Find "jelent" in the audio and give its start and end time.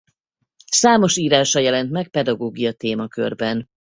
1.59-1.91